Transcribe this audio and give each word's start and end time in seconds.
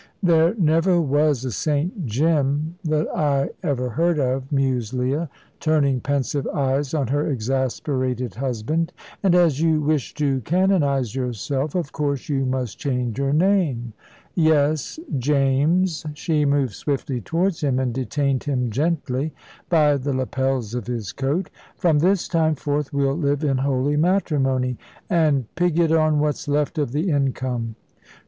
"There 0.23 0.55
never 0.55 0.99
was 0.99 1.45
a 1.45 1.51
St. 1.51 2.07
Jim, 2.07 2.73
that 2.83 3.07
I 3.15 3.51
ever 3.61 3.89
heard 3.91 4.17
of," 4.17 4.51
mused 4.51 4.93
Leah, 4.93 5.29
turning 5.59 5.99
pensive 6.01 6.47
eyes 6.47 6.95
on 6.95 7.05
her 7.09 7.27
exasperated 7.27 8.33
husband, 8.33 8.93
"and 9.21 9.35
as 9.35 9.61
you 9.61 9.79
wish 9.79 10.15
to 10.15 10.41
canonise 10.41 11.13
yourself, 11.13 11.75
of 11.75 11.91
course 11.91 12.29
you 12.29 12.47
must 12.47 12.79
change 12.79 13.19
your 13.19 13.31
name. 13.31 13.93
Yes, 14.33 14.97
James" 15.19 16.03
she 16.15 16.45
moved 16.45 16.73
swiftly 16.73 17.21
towards 17.21 17.61
him, 17.61 17.77
and 17.77 17.93
detained 17.93 18.45
him 18.45 18.71
gently 18.71 19.35
by 19.69 19.97
the 19.97 20.13
lapels 20.15 20.73
of 20.73 20.87
his 20.87 21.11
coat 21.11 21.51
"from 21.77 21.99
this 21.99 22.27
time 22.27 22.55
forth 22.55 22.91
we'll 22.91 23.13
live 23.15 23.43
in 23.43 23.57
holy 23.59 23.97
matrimony, 23.97 24.79
and 25.11 25.45
pig 25.53 25.77
it 25.79 25.91
on 25.91 26.17
what's 26.17 26.47
left 26.47 26.79
of 26.79 26.91
the 26.91 27.11
income. 27.11 27.75